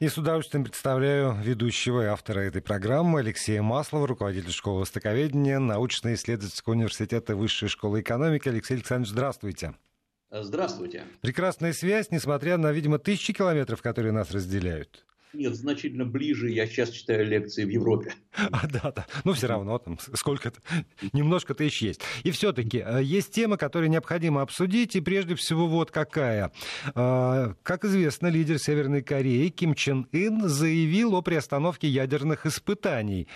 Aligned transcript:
И 0.00 0.08
с 0.08 0.16
удовольствием 0.16 0.64
представляю 0.64 1.36
ведущего 1.42 2.00
и 2.00 2.06
автора 2.06 2.40
этой 2.40 2.62
программы 2.62 3.20
Алексея 3.20 3.60
Маслова, 3.60 4.06
руководитель 4.06 4.50
школы 4.50 4.80
востоковедения 4.80 5.58
научно-исследовательского 5.58 6.72
университета 6.72 7.36
Высшей 7.36 7.68
школы 7.68 8.00
экономики. 8.00 8.48
Алексей 8.48 8.76
Александрович, 8.76 9.10
здравствуйте. 9.10 9.74
Здравствуйте. 10.30 11.04
Прекрасная 11.20 11.74
связь, 11.74 12.10
несмотря 12.10 12.56
на, 12.56 12.72
видимо, 12.72 12.98
тысячи 12.98 13.34
километров, 13.34 13.82
которые 13.82 14.12
нас 14.12 14.30
разделяют. 14.30 15.04
Нет, 15.32 15.54
значительно 15.54 16.04
ближе. 16.04 16.50
Я 16.50 16.66
сейчас 16.66 16.90
читаю 16.90 17.26
лекции 17.26 17.64
в 17.64 17.68
Европе. 17.68 18.14
А, 18.52 18.66
да, 18.66 18.92
да. 18.92 19.06
Ну, 19.24 19.32
все 19.32 19.48
равно 19.48 19.78
там 19.78 19.98
сколько-то, 20.14 20.60
немножко 21.12 21.54
тысяч 21.54 21.82
есть. 21.82 22.00
И 22.22 22.30
все-таки 22.30 22.82
э, 22.84 23.02
есть 23.02 23.32
тема, 23.32 23.56
которую 23.56 23.90
необходимо 23.90 24.42
обсудить, 24.42 24.96
и 24.96 25.00
прежде 25.00 25.34
всего 25.34 25.66
вот 25.66 25.90
какая. 25.90 26.50
Э, 26.94 27.54
как 27.62 27.84
известно, 27.84 28.28
лидер 28.28 28.58
Северной 28.58 29.02
Кореи 29.02 29.48
Ким 29.48 29.74
Чен 29.74 30.08
Ын 30.12 30.48
заявил 30.48 31.14
о 31.14 31.22
приостановке 31.22 31.88
ядерных 31.88 32.46
испытаний. 32.46 33.28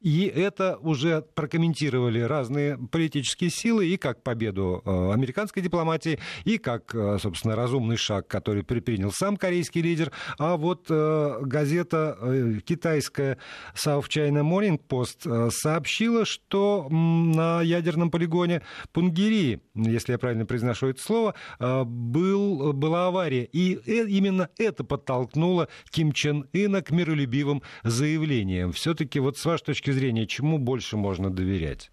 И 0.00 0.26
это 0.26 0.76
уже 0.80 1.22
прокомментировали 1.34 2.20
разные 2.20 2.78
политические 2.78 3.50
силы, 3.50 3.86
и 3.88 3.96
как 3.96 4.22
победу 4.22 4.80
э, 4.84 5.12
американской 5.12 5.60
дипломатии, 5.60 6.20
и 6.44 6.58
как, 6.58 6.94
э, 6.94 7.18
собственно, 7.20 7.56
разумный 7.56 7.96
шаг, 7.96 8.28
который 8.28 8.62
предпринял 8.62 9.10
сам 9.10 9.36
корейский 9.36 9.82
лидер. 9.82 10.12
А 10.38 10.56
вот 10.56 10.86
э, 10.88 11.38
газета 11.42 12.16
китайская 12.64 13.38
South 13.74 14.06
China 14.08 14.42
Morning 14.42 14.80
Post 14.88 15.50
сообщила, 15.50 16.24
что 16.24 16.88
на 16.88 17.62
ядерном 17.62 18.10
полигоне 18.10 18.62
Пунгири, 18.92 19.60
если 19.74 20.12
я 20.12 20.18
правильно 20.18 20.46
произношу 20.46 20.88
это 20.88 21.02
слово, 21.02 21.34
был, 21.58 22.72
была 22.72 23.08
авария. 23.08 23.44
И 23.44 23.74
именно 23.74 24.48
это 24.58 24.84
подтолкнуло 24.84 25.68
Ким 25.90 26.12
Чен 26.12 26.48
Ына 26.52 26.82
к 26.82 26.90
миролюбивым 26.90 27.62
заявлениям. 27.82 28.72
Все-таки 28.72 29.18
вот 29.18 29.38
с 29.38 29.44
вашей 29.44 29.64
точки 29.64 29.87
точки 29.88 29.98
зрения, 29.98 30.26
чему 30.26 30.58
больше 30.58 30.96
можно 30.96 31.30
доверять? 31.30 31.90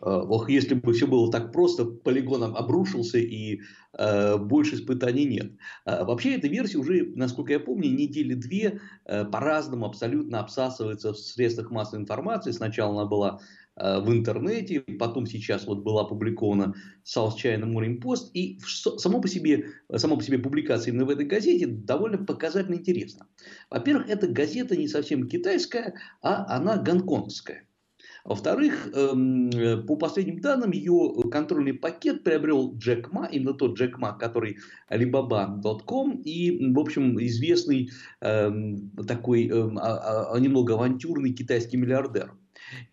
Э, 0.00 0.10
ох, 0.10 0.48
если 0.48 0.74
бы 0.74 0.92
все 0.92 1.06
было 1.06 1.30
так 1.30 1.52
просто, 1.52 1.84
полигон 1.84 2.42
обрушился 2.56 3.18
и 3.18 3.60
э, 3.98 4.36
больше 4.38 4.76
испытаний 4.76 5.26
нет. 5.26 5.52
Э, 5.86 6.04
вообще 6.04 6.36
эта 6.36 6.48
версия 6.48 6.78
уже, 6.78 7.12
насколько 7.16 7.52
я 7.52 7.60
помню, 7.60 7.90
недели 7.90 8.34
две 8.34 8.80
э, 9.06 9.24
по-разному 9.24 9.86
абсолютно 9.86 10.40
обсасывается 10.40 11.12
в 11.12 11.18
средствах 11.18 11.70
массовой 11.70 12.02
информации. 12.02 12.52
Сначала 12.52 13.00
она 13.00 13.08
была 13.08 13.40
в 13.80 14.12
интернете, 14.12 14.80
потом 14.80 15.26
сейчас 15.26 15.66
вот 15.66 15.82
была 15.82 16.02
опубликована 16.02 16.74
South 17.04 17.36
China 17.42 17.64
Morning 17.64 18.00
Post. 18.00 18.30
И 18.34 18.58
само 18.64 19.20
по, 19.20 19.28
себе, 19.28 19.66
само 19.96 20.16
по 20.16 20.22
себе 20.22 20.38
публикация 20.38 20.92
именно 20.92 21.06
в 21.06 21.10
этой 21.10 21.26
газете 21.26 21.66
довольно 21.66 22.18
показательно 22.18 22.74
интересна. 22.74 23.26
Во-первых, 23.70 24.08
эта 24.08 24.26
газета 24.26 24.76
не 24.76 24.88
совсем 24.88 25.28
китайская, 25.28 25.94
а 26.22 26.56
она 26.56 26.76
гонконгская. 26.76 27.66
Во-вторых, 28.24 28.90
эм, 28.94 29.50
по 29.86 29.96
последним 29.96 30.40
данным, 30.40 30.72
ее 30.72 31.14
контрольный 31.30 31.72
пакет 31.72 32.22
приобрел 32.22 32.76
Джек 32.76 33.12
Ма, 33.12 33.28
именно 33.30 33.54
тот 33.54 33.78
Джек 33.78 33.98
Ма, 33.98 34.12
который 34.12 34.58
Alibaba.com 34.90 36.20
и, 36.24 36.72
в 36.72 36.78
общем, 36.78 37.18
известный 37.20 37.90
эм, 38.20 38.90
такой 39.06 39.48
эм, 39.48 39.78
а, 39.78 40.32
а, 40.34 40.38
немного 40.38 40.74
авантюрный 40.74 41.32
китайский 41.32 41.78
миллиардер. 41.78 42.32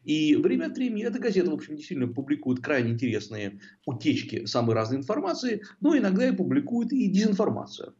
И 0.03 0.35
время 0.35 0.67
от 0.67 0.77
времени 0.77 1.03
эта 1.03 1.19
газета, 1.19 1.51
в 1.51 1.53
общем, 1.53 1.75
действительно 1.75 2.11
публикует 2.11 2.61
крайне 2.61 2.91
интересные 2.91 3.59
утечки 3.85 4.45
самой 4.45 4.75
разной 4.75 4.99
информации, 4.99 5.63
но 5.81 5.97
иногда 5.97 6.27
и 6.27 6.35
публикует 6.35 6.91
и 6.93 7.07
дезинформацию. 7.07 7.95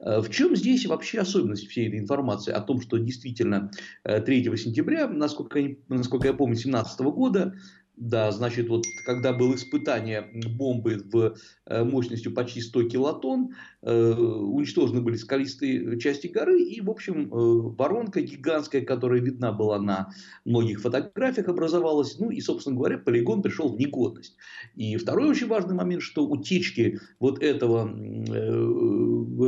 Э, 0.00 0.20
в 0.20 0.30
чем 0.30 0.56
здесь 0.56 0.86
вообще 0.86 1.20
особенность 1.20 1.68
всей 1.68 1.88
этой 1.88 1.98
информации 1.98 2.52
о 2.52 2.60
том, 2.60 2.80
что 2.80 2.98
действительно 2.98 3.70
3 4.04 4.48
э, 4.48 4.56
сентября, 4.56 5.08
насколько, 5.08 5.60
насколько 5.88 6.28
я 6.28 6.34
помню, 6.34 6.54
2017 6.54 7.00
года 7.00 7.54
да, 8.00 8.32
значит, 8.32 8.70
вот 8.70 8.86
когда 9.04 9.34
было 9.34 9.54
испытание 9.54 10.26
бомбы 10.32 11.02
в 11.12 11.36
э, 11.66 11.84
мощностью 11.84 12.32
почти 12.32 12.62
100 12.62 12.84
килотонн, 12.84 13.54
э, 13.82 14.12
уничтожены 14.14 15.02
были 15.02 15.16
скалистые 15.16 16.00
части 16.00 16.26
горы, 16.26 16.62
и, 16.62 16.80
в 16.80 16.88
общем, 16.88 17.26
э, 17.26 17.28
воронка 17.76 18.22
гигантская, 18.22 18.80
которая 18.80 19.20
видна 19.20 19.52
была 19.52 19.78
на 19.78 20.14
многих 20.46 20.80
фотографиях, 20.80 21.48
образовалась, 21.48 22.18
ну 22.18 22.30
и, 22.30 22.40
собственно 22.40 22.74
говоря, 22.74 22.96
полигон 22.96 23.42
пришел 23.42 23.68
в 23.68 23.78
негодность. 23.78 24.34
И 24.76 24.96
второй 24.96 25.28
очень 25.28 25.48
важный 25.48 25.74
момент, 25.74 26.02
что 26.02 26.26
утечки 26.26 27.00
вот 27.18 27.42
этого 27.42 27.84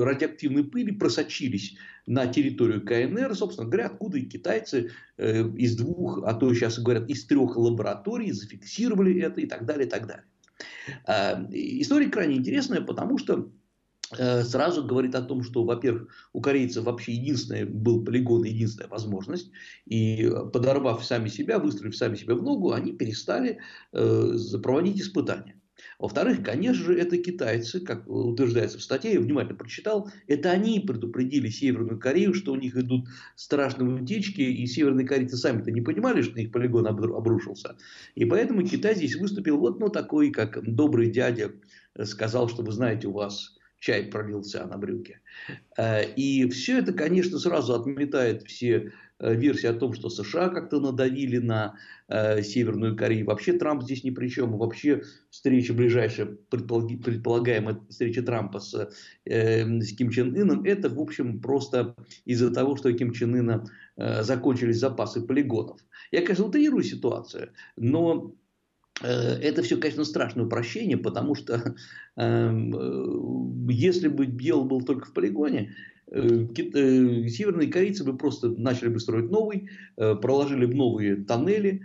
радиоактивной 0.05 0.65
пыли 0.65 0.93
просочились 0.93 1.77
на 2.07 2.27
территорию 2.27 2.85
КНР, 2.85 3.35
собственно 3.35 3.69
говоря, 3.69 3.87
откуда 3.87 4.19
и 4.19 4.25
китайцы 4.25 4.91
э, 5.19 5.49
из 5.57 5.77
двух, 5.77 6.23
а 6.25 6.35
то 6.35 6.53
сейчас 6.55 6.79
говорят, 6.79 7.09
из 7.09 7.25
трех 7.27 7.57
лабораторий 7.57 8.33
зафиксировали 8.33 9.21
это 9.21 9.41
и 9.41 9.47
так 9.47 9.67
далее, 9.67 9.87
и 9.87 9.91
так 9.91 10.07
далее. 10.07 10.25
Э, 11.07 11.45
история 11.51 12.09
крайне 12.09 12.37
интересная, 12.37 12.81
потому 12.81 13.19
что 13.19 13.51
э, 14.19 14.43
сразу 14.43 14.85
говорит 14.85 15.15
о 15.15 15.23
том, 15.23 15.43
что, 15.45 15.65
во-первых, 15.65 16.09
у 16.33 16.41
корейцев 16.41 16.85
вообще 16.85 17.13
единственный 17.13 17.65
был 17.65 18.05
полигон, 18.05 18.45
единственная 18.45 18.91
возможность, 18.91 19.51
и 19.87 20.31
подорвав 20.53 21.05
сами 21.05 21.29
себя, 21.29 21.59
выстроив 21.59 21.97
сами 21.97 22.17
себя 22.17 22.35
в 22.35 22.43
ногу, 22.43 22.73
они 22.73 22.93
перестали 22.93 23.59
э, 23.93 24.37
проводить 24.63 25.01
испытания. 25.01 25.62
Во-вторых, 26.03 26.43
конечно 26.43 26.85
же, 26.85 26.99
это 26.99 27.17
китайцы, 27.17 27.79
как 27.79 28.11
утверждается 28.11 28.77
в 28.77 28.83
статье, 28.83 29.13
я 29.13 29.21
внимательно 29.21 29.57
прочитал, 29.57 30.11
это 30.27 30.51
они 30.51 30.81
предупредили 30.81 31.49
Северную 31.49 32.01
Корею, 32.01 32.35
что 32.35 32.51
у 32.51 32.57
них 32.57 32.77
идут 32.77 33.07
страшные 33.37 34.03
утечки, 34.03 34.41
и 34.41 34.67
северные 34.67 35.07
корейцы 35.07 35.37
сами-то 35.37 35.71
не 35.71 35.81
понимали, 35.81 36.23
что 36.23 36.41
их 36.41 36.51
полигон 36.51 36.89
обрушился. 36.89 37.77
И 38.17 38.25
поэтому 38.25 38.67
Китай 38.67 38.97
здесь 38.97 39.15
выступил 39.15 39.59
вот 39.59 39.79
ну, 39.79 39.91
такой, 39.91 40.33
как 40.33 40.61
добрый 40.65 41.09
дядя 41.09 41.53
сказал, 42.03 42.49
что 42.49 42.65
вы 42.65 42.73
знаете, 42.73 43.07
у 43.07 43.13
вас 43.13 43.57
чай 43.79 44.03
пролился 44.03 44.67
на 44.67 44.79
брюки. 44.79 45.21
Э, 45.79 46.05
и 46.17 46.51
все 46.51 46.79
это, 46.79 46.93
конечно, 46.93 47.39
сразу 47.39 47.75
отметает 47.75 48.43
все 48.43 48.79
Э, 48.81 48.91
версия 49.31 49.71
о 49.71 49.75
том, 49.75 49.93
что 49.93 50.11
США 50.11 50.49
как-то 50.49 50.81
надавили 50.81 51.39
на 51.39 51.77
э, 52.09 52.43
Северную 52.43 52.97
Корею. 52.97 53.27
Вообще 53.27 53.53
Трамп 53.53 53.83
здесь 53.83 54.05
ни 54.05 54.11
при 54.11 54.29
чем. 54.29 54.59
Вообще 54.59 55.03
встреча 55.31 55.73
ближайшая, 55.73 56.27
предполагаемая 56.51 57.81
встреча 57.89 58.23
Трампа 58.23 58.61
с, 58.61 58.91
э, 59.25 59.81
с 59.81 59.97
Ким 59.97 60.11
Чен 60.11 60.35
Ыном, 60.37 60.65
это, 60.65 60.89
в 60.89 61.01
общем, 61.01 61.41
просто 61.41 61.95
из-за 62.25 62.53
того, 62.53 62.77
что 62.77 62.89
у 62.89 62.93
Ким 62.93 63.13
Чен 63.13 63.35
Ына 63.35 63.65
э, 63.97 64.23
закончились 64.23 64.79
запасы 64.79 65.23
полигонов. 65.23 65.81
Я, 66.11 66.21
конечно, 66.23 66.47
утрирую 66.47 66.83
ситуацию, 66.83 67.51
но 67.77 68.35
э, 69.03 69.07
это 69.07 69.63
все, 69.63 69.77
конечно, 69.77 70.05
страшное 70.05 70.47
упрощение, 70.47 70.99
потому 70.99 71.35
что 71.35 71.77
эм, 72.17 72.75
э, 72.75 73.73
если 73.73 74.09
бы 74.09 74.27
дело 74.27 74.65
было 74.65 74.83
только 74.83 75.07
в 75.07 75.13
полигоне, 75.13 75.75
Э, 76.02 76.02
э, 76.02 76.02
северные 76.13 77.69
корейцы 77.69 78.05
бы 78.05 78.17
просто 78.17 78.49
начали 78.49 78.89
бы 78.89 79.01
строить 79.01 79.31
новый, 79.31 79.71
э, 79.97 80.15
проложили 80.15 80.67
бы 80.67 80.75
новые 80.75 81.17
тоннели, 81.17 81.83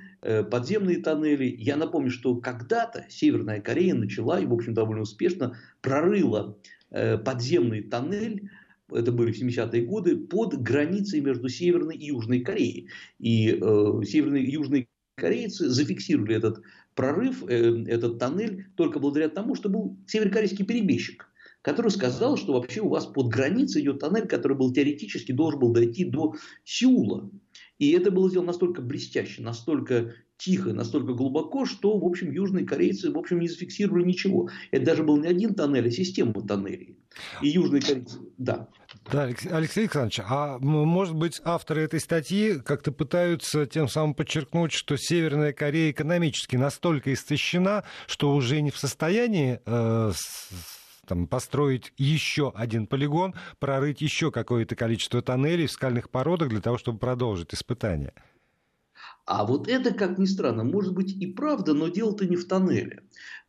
подземные 0.51 0.97
тоннели. 0.97 1.55
Я 1.57 1.77
напомню, 1.77 2.11
что 2.11 2.35
когда-то 2.35 3.05
Северная 3.09 3.61
Корея 3.61 3.93
начала 3.93 4.39
и, 4.39 4.45
в 4.45 4.53
общем, 4.53 4.73
довольно 4.73 5.03
успешно 5.03 5.57
прорыла 5.81 6.57
подземный 6.89 7.83
тоннель 7.83 8.49
это 8.91 9.11
были 9.11 9.33
70-е 9.33 9.83
годы, 9.83 10.16
под 10.16 10.61
границей 10.61 11.19
между 11.19 11.49
Северной 11.49 11.95
и 11.95 12.07
Южной 12.07 12.39
Кореей. 12.41 12.89
И 13.19 13.59
э, 13.61 14.01
северные 14.05 14.43
и 14.43 14.51
южные 14.51 14.87
корейцы 15.16 15.69
зафиксировали 15.69 16.35
этот 16.35 16.61
прорыв, 16.95 17.43
э, 17.47 17.83
этот 17.87 18.19
тоннель 18.19 18.67
только 18.75 18.99
благодаря 18.99 19.29
тому, 19.29 19.55
что 19.55 19.69
был 19.69 19.97
северокорейский 20.07 20.66
перебежчик 20.66 21.29
который 21.62 21.91
сказал, 21.91 22.38
что 22.38 22.53
вообще 22.53 22.81
у 22.81 22.90
вас 22.90 23.06
под 23.06 23.28
границей 23.28 23.81
идет 23.81 24.00
тоннель, 24.00 24.28
который 24.28 24.57
был 24.57 24.72
теоретически 24.72 25.31
должен 25.31 25.59
был 25.59 25.72
дойти 25.72 26.05
до 26.05 26.35
Сеула. 26.64 27.29
И 27.78 27.91
это 27.91 28.09
было 28.09 28.29
сделано 28.29 28.47
настолько 28.47 28.81
блестяще, 28.81 29.41
настолько 29.41 30.14
тихо, 30.37 30.73
настолько 30.73 31.14
глубоко, 31.14 31.66
что, 31.66 31.97
в 31.97 32.05
общем, 32.05 32.31
южные 32.31 32.66
корейцы, 32.66 33.11
в 33.11 33.17
общем, 33.17 33.40
не 33.40 33.47
зафиксировали 33.47 34.03
ничего. 34.03 34.49
Это 34.72 34.85
даже 34.85 35.03
был 35.03 35.17
не 35.17 35.28
один 35.28 35.53
тоннель, 35.53 35.87
а 35.87 35.91
система 35.91 36.34
тоннелей. 36.34 36.97
И 37.41 37.49
южные 37.49 37.81
корейцы, 37.81 38.20
да. 38.37 38.67
Да, 39.11 39.23
Алексей 39.23 39.81
Александрович, 39.81 40.20
а 40.23 40.59
может 40.59 41.16
быть 41.16 41.41
авторы 41.43 41.81
этой 41.81 41.99
статьи 41.99 42.59
как-то 42.59 42.91
пытаются 42.91 43.66
тем 43.66 43.87
самым 43.87 44.14
подчеркнуть, 44.14 44.72
что 44.72 44.96
Северная 44.97 45.53
Корея 45.53 45.91
экономически 45.91 46.55
настолько 46.55 47.14
истощена, 47.14 47.84
что 48.05 48.34
уже 48.34 48.61
не 48.61 48.72
в 48.72 48.78
состоянии 48.78 49.59
э, 49.66 50.11
там, 51.07 51.27
построить 51.27 51.93
еще 51.97 52.51
один 52.55 52.85
полигон, 52.85 53.33
прорыть 53.59 54.01
еще 54.01 54.31
какое-то 54.31 54.75
количество 54.75 55.21
тоннелей 55.21 55.65
в 55.65 55.71
скальных 55.71 56.09
породах 56.09 56.49
для 56.49 56.61
того, 56.61 56.77
чтобы 56.77 56.99
продолжить 56.99 57.53
испытания. 57.53 58.13
А 59.25 59.45
вот 59.45 59.67
это, 59.67 59.93
как 59.93 60.17
ни 60.17 60.25
странно, 60.25 60.63
может 60.63 60.93
быть 60.93 61.11
и 61.13 61.25
правда, 61.27 61.73
но 61.73 61.87
дело-то 61.87 62.25
не 62.25 62.35
в 62.35 62.47
тоннеле. 62.47 63.03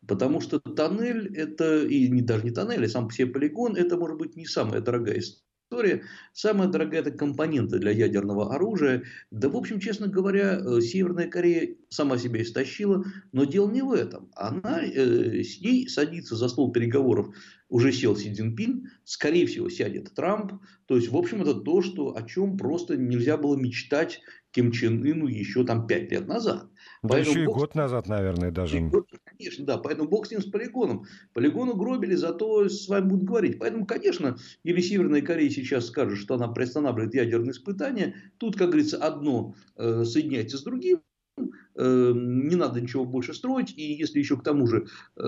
Потому 0.07 0.41
что 0.41 0.59
тоннель 0.59 1.35
это, 1.35 1.83
и 1.83 2.09
не, 2.09 2.21
даже 2.21 2.43
не 2.43 2.51
тоннель, 2.51 2.85
а 2.85 2.89
сам 2.89 3.07
по 3.07 3.13
себе 3.13 3.27
полигон, 3.27 3.75
это 3.75 3.97
может 3.97 4.17
быть 4.17 4.35
не 4.35 4.45
самая 4.45 4.81
дорогая 4.81 5.19
история 5.19 5.48
история. 5.69 6.03
Самая 6.33 6.67
дорогая 6.67 7.01
это 7.01 7.11
компоненты 7.11 7.77
для 7.77 7.91
ядерного 7.91 8.55
оружия. 8.55 9.03
Да, 9.29 9.49
в 9.49 9.55
общем, 9.55 9.79
честно 9.79 10.07
говоря, 10.07 10.59
э, 10.59 10.81
Северная 10.81 11.27
Корея 11.27 11.75
сама 11.89 12.17
себя 12.17 12.41
истощила, 12.41 13.05
но 13.31 13.43
дело 13.43 13.69
не 13.69 13.83
в 13.83 13.91
этом. 13.91 14.31
Она 14.35 14.81
э, 14.81 15.43
с 15.43 15.61
ней 15.61 15.87
садится 15.87 16.35
за 16.35 16.49
стол 16.49 16.71
переговоров 16.71 17.35
уже 17.69 17.91
сел 17.91 18.15
Си 18.15 18.33
Цзиньпин, 18.33 18.89
скорее 19.03 19.45
всего 19.45 19.69
сядет 19.69 20.11
Трамп. 20.15 20.53
То 20.87 20.95
есть, 20.95 21.09
в 21.09 21.15
общем, 21.15 21.43
это 21.43 21.53
то, 21.53 21.83
что, 21.83 22.15
о 22.17 22.23
чем 22.23 22.57
просто 22.57 22.97
нельзя 22.97 23.37
было 23.37 23.55
мечтать 23.55 24.21
Ким 24.51 24.71
Чен 24.71 25.03
Ыну 25.05 25.27
еще 25.27 25.63
там 25.63 25.85
пять 25.85 26.11
лет 26.11 26.27
назад. 26.27 26.67
Да 27.01 27.09
Поэтому 27.09 27.31
еще 27.31 27.43
и 27.43 27.45
бог... 27.47 27.57
год 27.57 27.75
назад, 27.75 28.07
наверное, 28.07 28.51
даже. 28.51 28.81
Год, 28.81 29.07
конечно, 29.23 29.65
да. 29.65 29.77
Поэтому 29.77 30.09
бог 30.09 30.27
с 30.27 30.31
ним 30.31 30.41
с 30.41 30.45
полигоном. 30.45 31.05
Полигону 31.33 31.75
гробили, 31.75 32.15
зато 32.15 32.67
с 32.67 32.87
вами 32.89 33.07
будут 33.07 33.23
говорить. 33.23 33.57
Поэтому, 33.59 33.85
конечно, 33.85 34.37
или 34.63 34.81
Северная 34.81 35.21
Корея 35.21 35.49
сейчас 35.49 35.87
скажет, 35.87 36.17
что 36.17 36.35
она 36.35 36.49
приостанавливает 36.49 37.15
ядерные 37.15 37.51
испытания. 37.51 38.15
Тут, 38.37 38.57
как 38.57 38.69
говорится, 38.69 38.97
одно 38.97 39.55
э, 39.77 40.03
соединяется 40.03 40.57
с 40.57 40.63
другим. 40.63 41.01
Эм, 41.75 42.47
не 42.49 42.55
надо 42.55 42.81
ничего 42.81 43.05
больше 43.05 43.33
строить. 43.33 43.73
И 43.77 43.93
если 43.93 44.19
еще 44.19 44.35
к 44.37 44.43
тому 44.43 44.67
же 44.67 44.87
э, 45.15 45.21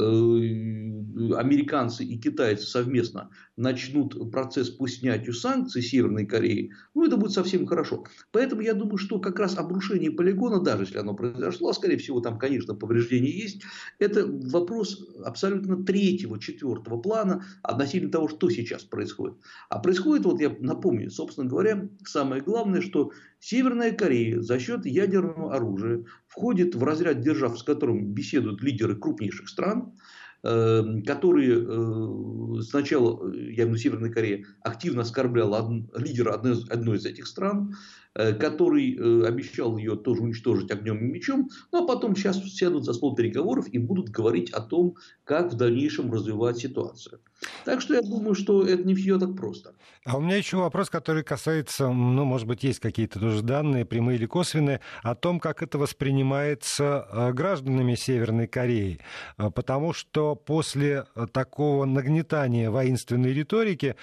американцы 1.36 2.04
и 2.04 2.18
китайцы 2.18 2.66
совместно 2.66 3.30
начнут 3.58 4.32
процесс 4.32 4.70
по 4.70 4.88
снятию 4.88 5.34
санкций 5.34 5.82
Северной 5.82 6.26
Кореи, 6.26 6.72
ну 6.94 7.06
это 7.06 7.18
будет 7.18 7.32
совсем 7.32 7.66
хорошо. 7.66 8.06
Поэтому 8.32 8.62
я 8.62 8.74
думаю, 8.74 8.98
что 8.98 9.20
как 9.20 9.40
раз 9.40 9.58
обрушение 9.58 10.12
полигона, 10.12 10.62
даже 10.62 10.84
если 10.84 10.98
оно 10.98 11.14
произошло, 11.14 11.70
а 11.70 11.74
скорее 11.74 11.98
всего 11.98 12.20
там, 12.22 12.40
конечно, 12.40 12.74
повреждения 12.74 13.32
есть, 13.32 13.64
это 14.00 14.26
вопрос 14.26 15.06
абсолютно 15.24 15.84
третьего, 15.84 16.40
четвертого 16.40 16.98
плана 16.98 17.46
относительно 17.62 18.12
того, 18.12 18.28
что 18.28 18.50
сейчас 18.50 18.84
происходит. 18.84 19.38
А 19.70 19.80
происходит, 19.80 20.26
вот 20.26 20.40
я 20.40 20.56
напомню, 20.60 21.10
собственно 21.12 21.48
говоря, 21.48 21.90
самое 22.06 22.42
главное, 22.42 22.82
что 22.82 23.12
Северная 23.40 23.92
Корея 23.92 24.40
за 24.40 24.60
счет 24.60 24.86
ядерного 24.86 25.56
оружия 25.56 26.06
входит 26.28 26.76
в 26.76 26.84
разряд 26.84 27.22
держав, 27.22 27.58
с 27.58 27.64
которым 27.64 28.14
беседуют 28.14 28.62
лидеры 28.62 28.96
крупнейших 28.96 29.50
стран, 29.50 29.94
э, 29.94 30.21
которые 30.44 31.64
э, 31.64 32.62
сначала, 32.64 33.32
я 33.32 33.40
имею 33.40 33.56
в 33.56 33.70
виду 33.70 33.78
Северная 33.78 34.12
Корея, 34.12 34.46
активно 34.62 35.04
оскорбляла 35.04 35.70
лидера 35.96 36.34
одной 36.34 36.98
из 36.98 37.06
этих 37.06 37.28
стран, 37.28 37.74
Э, 37.74 38.01
который 38.14 38.96
э, 38.96 39.26
обещал 39.26 39.78
ее 39.78 39.96
тоже 39.96 40.22
уничтожить 40.24 40.72
огнем 40.72 40.98
и 40.98 41.12
мечом, 41.12 41.50
ну 41.72 41.84
а 41.84 41.88
потом 41.88 42.16
сейчас 42.16 42.44
сядут 42.44 42.84
за 42.84 42.94
стол 42.94 43.16
переговоров 43.16 43.68
и 43.72 43.78
будут 43.78 44.10
говорить 44.10 44.52
о 44.52 44.62
том, 44.62 44.96
как 45.24 45.54
в 45.54 45.56
дальнейшем 45.56 46.12
развивать 46.12 46.58
ситуацию. 46.58 47.20
Так 47.66 47.82
что 47.82 47.96
я 47.96 48.02
думаю, 48.02 48.36
что 48.36 48.66
это 48.66 48.84
не 48.84 48.94
все 48.94 49.18
так 49.18 49.36
просто. 49.36 49.74
А 50.06 50.18
у 50.18 50.22
меня 50.22 50.36
еще 50.36 50.58
вопрос, 50.58 50.90
который 50.90 51.24
касается, 51.24 51.90
ну, 51.90 52.26
может 52.26 52.48
быть, 52.48 52.64
есть 52.64 52.80
какие-то 52.80 53.20
тоже 53.20 53.44
данные, 53.44 53.86
прямые 53.86 54.18
или 54.18 54.26
косвенные, 54.26 54.82
о 55.04 55.16
том, 55.16 55.40
как 55.40 55.64
это 55.64 55.78
воспринимается 55.78 57.08
э, 57.12 57.34
гражданами 57.34 57.96
Северной 57.96 58.48
Кореи. 58.48 59.00
Потому 59.38 59.94
что 59.94 60.36
после 60.36 61.06
такого 61.34 61.86
нагнетания 61.86 62.70
воинственной 62.70 63.34
риторики 63.34 63.96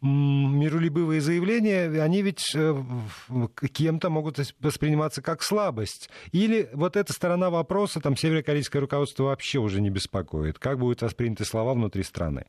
миролюбивые 0.00 1.20
заявления, 1.20 2.02
они 2.02 2.22
ведь 2.22 2.52
э, 2.54 2.82
кем-то 3.72 4.10
могут 4.10 4.38
восприниматься 4.60 5.22
как 5.22 5.42
слабость. 5.42 6.10
Или 6.32 6.68
вот 6.72 6.96
эта 6.96 7.12
сторона 7.12 7.50
вопроса, 7.50 8.00
там 8.00 8.16
северокорейское 8.16 8.80
руководство 8.80 9.24
вообще 9.24 9.58
уже 9.58 9.80
не 9.80 9.90
беспокоит. 9.90 10.58
Как 10.58 10.78
будут 10.78 11.02
восприняты 11.02 11.44
слова 11.44 11.74
внутри 11.74 12.02
страны? 12.02 12.46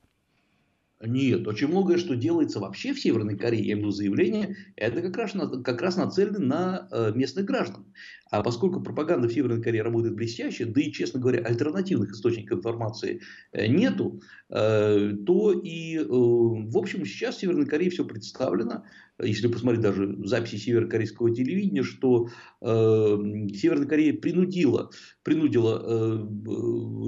Нет, 0.99 1.47
очень 1.47 1.67
многое, 1.67 1.99
что 1.99 2.15
делается 2.15 2.59
вообще 2.59 2.91
в 2.91 2.99
Северной 2.99 3.38
Корее, 3.38 3.61
я 3.61 3.73
имею 3.73 3.77
в 3.77 3.81
виду 3.81 3.91
заявления, 3.91 4.57
это 4.75 5.01
как 5.03 5.15
раз, 5.15 5.31
как 5.63 5.79
раз 5.79 5.95
нацелено 5.95 6.39
на 6.39 6.88
э, 6.91 7.11
местных 7.13 7.45
граждан. 7.45 7.85
А 8.31 8.41
поскольку 8.41 8.81
пропаганда 8.81 9.27
в 9.27 9.33
Северной 9.33 9.62
Корее 9.62 9.83
работает 9.83 10.15
блестяще, 10.15 10.65
да 10.65 10.81
и, 10.81 10.91
честно 10.91 11.19
говоря, 11.19 11.44
альтернативных 11.44 12.12
источников 12.12 12.59
информации 12.59 13.21
э, 13.51 13.68
нету, 13.68 14.21
э, 14.50 15.13
то 15.25 15.51
и, 15.51 16.00
в 16.00 16.77
общем, 16.77 17.06
сейчас 17.06 17.38
в 17.38 17.39
Северной 17.39 17.65
Корее 17.65 17.89
все 17.89 18.06
представлено. 18.06 18.83
Если 19.21 19.47
посмотреть 19.47 19.81
даже 19.81 20.15
записи 20.25 20.57
северокорейского 20.57 21.33
телевидения, 21.33 21.81
что 21.81 22.27
Северная 22.62 23.88
Корея 23.88 24.13
принудила, 24.13 24.91
принудила 25.23 26.27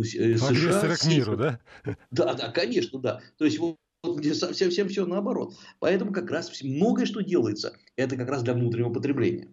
США... 0.03 0.95
к 0.95 1.05
миру, 1.05 1.37
да? 1.37 1.59
Да, 2.11 2.33
да, 2.33 2.49
конечно, 2.49 2.99
да. 2.99 3.21
То 3.37 3.45
есть, 3.45 3.59
где 4.03 4.33
совсем 4.33 4.69
всем 4.69 4.87
все 4.87 5.05
наоборот. 5.05 5.55
Поэтому 5.79 6.11
как 6.11 6.31
раз 6.31 6.51
многое, 6.63 7.05
что 7.05 7.21
делается, 7.21 7.77
это 7.95 8.15
как 8.15 8.29
раз 8.29 8.43
для 8.43 8.53
внутреннего 8.53 8.91
потребления. 8.91 9.49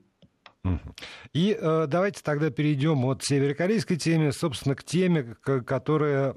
И 1.33 1.57
э, 1.59 1.87
давайте 1.89 2.23
тогда 2.23 2.51
перейдем 2.51 3.05
от 3.05 3.25
северокорейской 3.25 3.97
теме, 3.97 4.33
собственно, 4.33 4.75
к 4.75 4.85
теме, 4.85 5.37
которая 5.43 6.35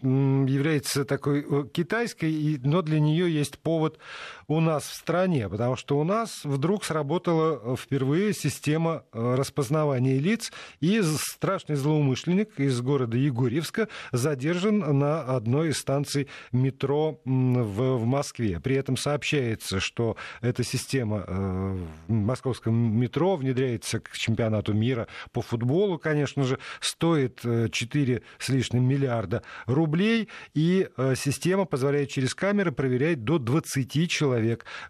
является 0.00 1.04
такой 1.04 1.44
э, 1.48 1.64
китайской, 1.72 2.60
но 2.62 2.82
для 2.82 3.00
нее 3.00 3.32
есть 3.32 3.58
повод 3.58 3.98
у 4.48 4.60
нас 4.60 4.84
в 4.84 4.94
стране, 4.94 5.46
потому 5.48 5.76
что 5.76 5.98
у 5.98 6.04
нас 6.04 6.40
вдруг 6.42 6.82
сработала 6.84 7.60
э, 7.62 7.76
впервые 7.76 8.32
система 8.32 9.04
э, 9.12 9.34
распознавания 9.34 10.18
лиц, 10.18 10.50
и 10.80 11.02
страшный 11.02 11.76
злоумышленник 11.76 12.58
из 12.58 12.80
города 12.80 13.18
Егорьевска 13.18 13.88
задержан 14.10 14.98
на 14.98 15.20
одной 15.20 15.70
из 15.70 15.78
станций 15.78 16.28
метро 16.50 17.20
в, 17.24 18.04
Москве. 18.06 18.58
При 18.60 18.76
этом 18.76 18.96
сообщается, 18.96 19.80
что 19.80 20.16
эта 20.40 20.64
система 20.64 21.24
в 21.26 22.10
московском 22.12 22.74
метро 22.98 23.36
внедряется 23.36 24.00
к 24.00 24.12
чемпионату 24.12 24.72
мира 24.72 25.08
по 25.32 25.42
футболу, 25.42 25.98
конечно 25.98 26.44
же, 26.44 26.58
стоит 26.80 27.40
4 27.42 28.22
с 28.38 28.48
лишним 28.48 28.84
миллиарда 28.84 29.42
рублей 29.66 30.28
и 30.54 30.88
э, 30.96 31.14
система 31.16 31.66
позволяет 31.66 32.08
через 32.08 32.34
камеры 32.34 32.72
проверять 32.72 33.24
до 33.24 33.38
20 33.38 34.10
человек 34.10 34.37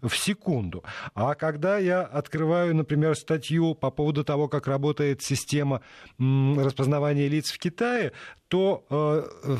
в 0.02 0.14
секунду. 0.16 0.84
А 1.14 1.34
когда 1.34 1.78
я 1.78 2.02
открываю, 2.02 2.74
например, 2.74 3.16
статью 3.16 3.74
по 3.74 3.90
поводу 3.90 4.24
того, 4.24 4.48
как 4.48 4.66
работает 4.66 5.22
система 5.22 5.82
распознавания 6.18 7.28
лиц 7.28 7.50
в 7.50 7.58
Китае, 7.58 8.12
то 8.48 8.86
э, 8.90 9.56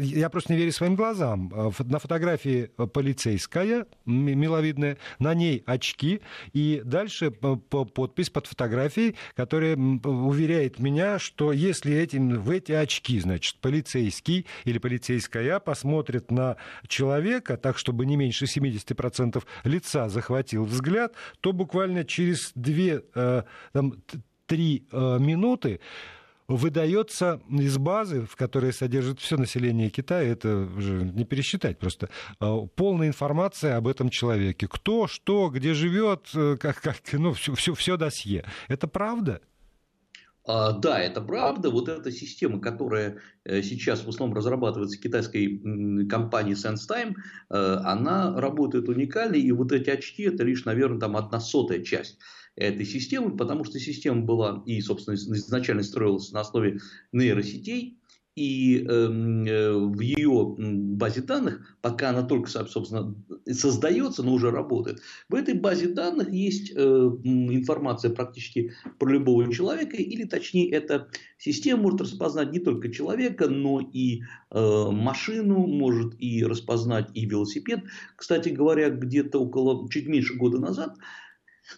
я 0.00 0.30
просто 0.30 0.52
не 0.52 0.58
верю 0.58 0.72
своим 0.72 0.96
глазам. 0.96 1.52
Э, 1.54 1.70
на 1.84 1.98
фотографии 1.98 2.70
полицейская, 2.92 3.86
миловидная, 4.06 4.96
на 5.18 5.34
ней 5.34 5.62
очки, 5.66 6.22
и 6.52 6.82
дальше 6.84 7.30
подпись 7.30 8.30
под 8.30 8.46
фотографией, 8.46 9.16
которая 9.34 9.76
уверяет 9.76 10.78
меня, 10.78 11.18
что 11.18 11.52
если 11.52 11.94
этим, 11.94 12.40
в 12.40 12.50
эти 12.50 12.72
очки, 12.72 13.20
значит, 13.20 13.58
полицейский 13.60 14.46
или 14.64 14.78
полицейская 14.78 15.60
посмотрит 15.60 16.30
на 16.30 16.56
человека 16.86 17.56
так, 17.56 17.76
чтобы 17.76 18.06
не 18.06 18.16
меньше 18.16 18.46
70% 18.46 19.42
лица 19.64 20.08
захватил 20.08 20.64
взгляд, 20.64 21.14
то 21.40 21.52
буквально 21.52 22.04
через 22.04 22.52
2-3 22.54 23.02
э, 23.14 23.42
минуты 25.20 25.80
выдается 26.48 27.40
из 27.48 27.78
базы, 27.78 28.26
в 28.26 28.36
которой 28.36 28.72
содержит 28.72 29.20
все 29.20 29.36
население 29.36 29.90
Китая, 29.90 30.28
это 30.28 30.68
уже 30.76 31.02
не 31.02 31.24
пересчитать 31.24 31.78
просто, 31.78 32.08
а, 32.40 32.66
полная 32.66 33.08
информация 33.08 33.76
об 33.76 33.88
этом 33.88 34.10
человеке. 34.10 34.68
Кто, 34.68 35.06
что, 35.06 35.48
где 35.48 35.74
живет, 35.74 36.28
э, 36.34 36.56
как, 36.60 36.80
как, 36.80 36.96
ну, 37.12 37.32
все, 37.32 37.54
все, 37.54 37.74
все 37.74 37.96
досье. 37.96 38.44
Это 38.68 38.88
правда? 38.88 39.40
А, 40.44 40.72
да, 40.72 40.98
это 41.00 41.20
правда. 41.20 41.70
Вот 41.70 41.88
эта 41.88 42.10
система, 42.10 42.60
которая 42.60 43.18
э, 43.44 43.62
сейчас 43.62 44.04
в 44.04 44.08
основном 44.08 44.36
разрабатывается 44.36 45.00
китайской 45.00 46.06
компанией 46.08 46.56
SenseTime, 46.56 47.14
э, 47.50 47.56
она 47.84 48.38
работает 48.40 48.88
уникально. 48.88 49.36
И 49.36 49.50
вот 49.52 49.72
эти 49.72 49.90
очки, 49.90 50.24
это 50.24 50.42
лишь, 50.42 50.64
наверное, 50.64 50.98
там 50.98 51.16
одна 51.16 51.38
сотая 51.38 51.82
часть 51.82 52.18
этой 52.56 52.84
системы, 52.84 53.36
потому 53.36 53.64
что 53.64 53.78
система 53.78 54.22
была 54.22 54.62
и, 54.66 54.80
собственно, 54.80 55.14
изначально 55.14 55.82
строилась 55.82 56.32
на 56.32 56.40
основе 56.40 56.80
нейросетей, 57.12 57.98
и 58.34 58.86
эм, 58.88 59.44
э, 59.44 59.72
в 59.72 60.00
ее 60.00 60.54
базе 60.96 61.20
данных, 61.20 61.76
пока 61.82 62.10
она 62.10 62.22
только, 62.22 62.48
собственно, 62.48 63.14
создается, 63.46 64.22
но 64.22 64.32
уже 64.32 64.50
работает, 64.50 65.00
в 65.28 65.34
этой 65.34 65.54
базе 65.54 65.88
данных 65.88 66.30
есть 66.32 66.72
э, 66.74 66.80
информация 66.80 68.10
практически 68.10 68.72
про 68.98 69.10
любого 69.10 69.52
человека, 69.52 69.96
или 69.98 70.24
точнее, 70.24 70.70
эта 70.70 71.08
система 71.36 71.82
может 71.82 72.00
распознать 72.00 72.52
не 72.52 72.58
только 72.58 72.90
человека, 72.90 73.48
но 73.48 73.80
и 73.80 74.22
э, 74.50 74.90
машину, 74.90 75.66
может 75.66 76.14
и 76.18 76.42
распознать 76.44 77.10
и 77.12 77.26
велосипед. 77.26 77.80
Кстати 78.16 78.48
говоря, 78.48 78.88
где-то 78.88 79.40
около 79.40 79.90
чуть 79.90 80.08
меньше 80.08 80.36
года 80.36 80.58
назад 80.58 80.96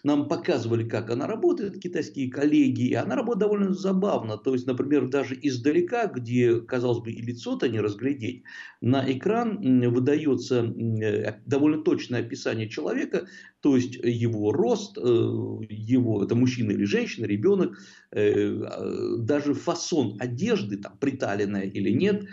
нам 0.03 0.27
показывали, 0.27 0.87
как 0.87 1.09
она 1.09 1.27
работает, 1.27 1.79
китайские 1.79 2.29
коллеги, 2.29 2.87
и 2.87 2.93
она 2.93 3.15
работает 3.15 3.39
довольно 3.39 3.73
забавно. 3.73 4.37
То 4.37 4.53
есть, 4.53 4.67
например, 4.67 5.07
даже 5.07 5.37
издалека, 5.41 6.07
где, 6.07 6.59
казалось 6.61 6.99
бы, 6.99 7.11
и 7.11 7.21
лицо-то 7.21 7.69
не 7.69 7.79
разглядеть, 7.79 8.43
на 8.81 9.09
экран 9.11 9.59
выдается 9.89 10.63
э, 10.63 11.39
довольно 11.45 11.83
точное 11.83 12.21
описание 12.21 12.69
человека, 12.69 13.27
то 13.61 13.75
есть 13.75 13.95
его 13.95 14.51
рост, 14.51 14.97
э, 14.97 15.01
его, 15.01 16.23
это 16.23 16.35
мужчина 16.35 16.71
или 16.71 16.83
женщина, 16.85 17.25
ребенок, 17.25 17.77
э, 18.11 19.17
даже 19.19 19.53
фасон 19.53 20.17
одежды, 20.19 20.77
там, 20.77 20.97
приталенная 20.99 21.63
или 21.63 21.91
нет, 21.91 22.27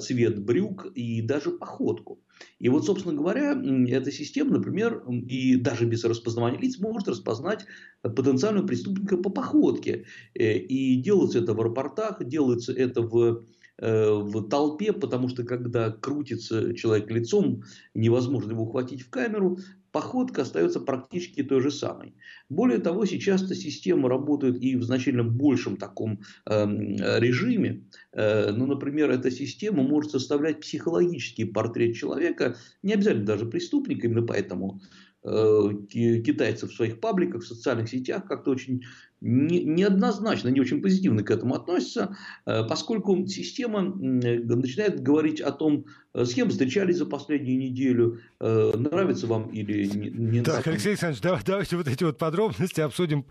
цвет 0.00 0.42
брюк 0.42 0.86
и 0.94 1.22
даже 1.22 1.50
походку. 1.50 2.20
И 2.58 2.68
вот, 2.68 2.84
собственно 2.84 3.14
говоря, 3.14 3.52
эта 3.88 4.10
система, 4.10 4.52
например, 4.52 5.04
и 5.08 5.56
даже 5.56 5.86
без 5.86 6.04
распознавания 6.04 6.58
лиц 6.58 6.78
может 6.78 7.08
распознать 7.08 7.64
потенциального 8.02 8.66
преступника 8.66 9.16
по 9.16 9.30
походке. 9.30 10.04
Э, 10.34 10.56
и 10.56 10.96
делается 11.00 11.38
это 11.38 11.54
в 11.54 11.60
аэропортах, 11.60 12.24
делается 12.24 12.72
это 12.72 13.02
в 13.02 13.44
э, 13.78 14.12
в 14.12 14.48
толпе, 14.48 14.92
потому 14.92 15.28
что 15.28 15.44
когда 15.44 15.90
крутится 15.90 16.74
человек 16.74 17.10
лицом, 17.10 17.62
невозможно 17.94 18.52
его 18.52 18.64
ухватить 18.64 19.02
в 19.02 19.10
камеру, 19.10 19.58
походка 19.98 20.42
остается 20.42 20.78
практически 20.78 21.42
той 21.42 21.60
же 21.60 21.72
самой. 21.72 22.14
Более 22.48 22.78
того, 22.78 23.04
сейчас 23.04 23.42
эта 23.42 23.56
система 23.56 24.08
работает 24.08 24.62
и 24.62 24.76
в 24.76 24.84
значительно 24.84 25.24
большем 25.24 25.76
таком 25.76 26.20
э, 26.46 26.66
режиме. 27.18 27.82
Э, 28.12 28.52
ну, 28.52 28.66
например, 28.66 29.10
эта 29.10 29.32
система 29.32 29.82
может 29.82 30.12
составлять 30.12 30.60
психологический 30.60 31.46
портрет 31.46 31.96
человека, 31.96 32.54
не 32.84 32.92
обязательно 32.92 33.26
даже 33.26 33.46
преступника, 33.46 34.06
именно 34.06 34.22
поэтому 34.22 34.80
э, 35.24 35.70
китайцы 35.90 36.68
в 36.68 36.74
своих 36.74 37.00
пабликах, 37.00 37.42
в 37.42 37.48
социальных 37.48 37.88
сетях 37.88 38.24
как-то 38.24 38.52
очень 38.52 38.82
не, 39.20 39.64
неоднозначно, 39.64 40.48
не 40.48 40.60
очень 40.60 40.80
позитивно 40.80 41.22
к 41.22 41.30
этому 41.30 41.54
относятся, 41.54 42.16
э, 42.46 42.64
поскольку 42.64 43.26
система 43.26 43.82
начинает 43.82 45.02
говорить 45.02 45.40
о 45.40 45.50
том, 45.50 45.86
э, 46.14 46.24
с 46.24 46.34
кем 46.34 46.50
встречались 46.50 46.98
за 46.98 47.06
последнюю 47.06 47.58
неделю, 47.58 48.20
э, 48.40 48.72
нравится 48.76 49.26
вам 49.26 49.48
или 49.48 49.86
не, 49.86 50.10
не 50.10 50.42
Так, 50.42 50.66
Алексей 50.68 50.90
Александрович, 50.90 51.20
давай, 51.22 51.40
давайте 51.44 51.76
вот 51.76 51.88
эти 51.88 52.04
вот 52.04 52.18
подробности 52.18 52.80
обсудим 52.80 53.24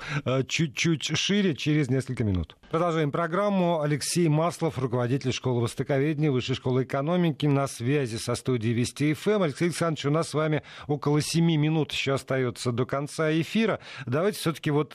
чуть-чуть 0.48 1.03
шире 1.03 1.56
через 1.56 1.89
несколько 1.89 2.24
минут. 2.24 2.58
Продолжаем 2.70 3.12
программу. 3.12 3.82
Алексей 3.82 4.27
Маслов, 4.27 4.77
руководитель 4.77 5.32
школы 5.32 5.62
востоковедения, 5.62 6.32
Высшей 6.32 6.56
школы 6.56 6.84
экономики, 6.84 7.46
на 7.46 7.67
связи 7.67 8.17
со 8.17 8.36
студией 8.36 8.74
Вести 8.74 9.13
ФМ. 9.13 9.44
Алексей 9.44 9.65
Александрович, 9.65 10.06
у 10.06 10.12
нас 10.12 10.29
с 10.29 10.34
вами 10.34 10.63
около 10.88 11.22
семи 11.22 11.56
минут 11.56 11.94
еще 11.94 12.13
остается 12.13 12.72
до 12.74 12.86
конца 12.86 13.32
эфира. 13.32 13.79
Давайте 14.06 14.39
все-таки 14.39 14.72
вот 14.72 14.94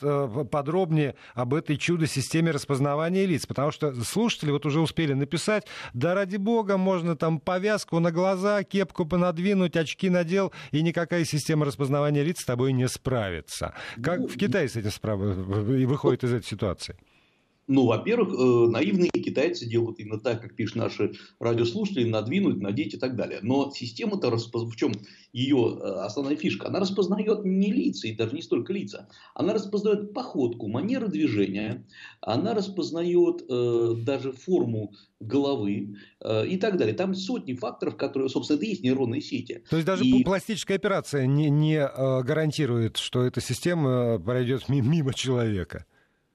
подробно 0.51 0.82
подробнее 0.83 1.15
об 1.33 1.53
этой 1.53 1.77
чудо-системе 1.77 2.51
распознавания 2.51 3.25
лиц, 3.25 3.45
потому 3.45 3.71
что 3.71 3.93
слушатели 4.03 4.51
вот 4.51 4.65
уже 4.65 4.81
успели 4.81 5.13
написать, 5.13 5.65
да 5.93 6.13
ради 6.13 6.37
бога, 6.37 6.77
можно 6.77 7.15
там 7.15 7.39
повязку 7.39 7.99
на 7.99 8.11
глаза, 8.11 8.63
кепку 8.63 9.05
понадвинуть, 9.05 9.77
очки 9.77 10.09
надел, 10.09 10.51
и 10.71 10.81
никакая 10.81 11.23
система 11.25 11.65
распознавания 11.65 12.23
лиц 12.23 12.41
с 12.41 12.45
тобой 12.45 12.73
не 12.73 12.87
справится. 12.87 13.73
Как 14.03 14.19
ну, 14.19 14.27
в 14.27 14.37
Китае 14.37 14.67
с 14.67 14.75
этим 14.75 14.91
справ... 14.91 15.19
выходит 15.19 16.23
из 16.23 16.33
этой 16.33 16.45
ситуации? 16.45 16.97
Ну, 17.67 17.85
во-первых, 17.85 18.33
э, 18.33 18.69
наивные 18.69 19.09
китайцы 19.09 19.65
делают 19.65 19.99
именно 19.99 20.19
так, 20.19 20.41
как 20.41 20.55
пишут 20.55 20.77
наши 20.77 21.13
радиослушатели, 21.39 22.09
надвинуть, 22.09 22.61
надеть 22.61 22.93
и 22.93 22.97
так 22.97 23.15
далее. 23.15 23.39
Но 23.41 23.71
система-то, 23.71 24.29
распоз... 24.29 24.63
в 24.63 24.75
чем 24.75 24.91
ее 25.31 25.77
э, 25.79 25.85
основная 26.01 26.35
фишка? 26.35 26.67
Она 26.67 26.79
распознает 26.79 27.45
не 27.45 27.71
лица, 27.71 28.07
и 28.07 28.15
даже 28.15 28.35
не 28.35 28.41
столько 28.41 28.73
лица. 28.73 29.07
Она 29.33 29.53
распознает 29.53 30.13
походку, 30.13 30.67
манеры 30.67 31.07
движения, 31.07 31.85
она 32.21 32.53
распознает 32.53 33.43
э, 33.49 33.95
даже 34.03 34.33
форму 34.33 34.93
головы 35.21 35.95
э, 36.19 36.47
и 36.47 36.57
так 36.57 36.77
далее. 36.77 36.93
Там 36.93 37.15
сотни 37.15 37.53
факторов, 37.53 37.95
которые, 37.95 38.29
собственно, 38.29 38.57
это 38.57 38.65
и 38.65 38.69
есть 38.69 38.83
нейронные 38.83 39.21
сети. 39.21 39.63
То 39.69 39.77
есть 39.77 39.87
даже 39.87 40.03
и... 40.03 40.23
пластическая 40.23 40.77
операция 40.77 41.25
не, 41.27 41.49
не 41.49 41.77
э, 41.77 42.23
гарантирует, 42.23 42.97
что 42.97 43.23
эта 43.23 43.41
система 43.41 44.19
пройдет 44.19 44.67
мимо 44.67 45.13
человека? 45.13 45.85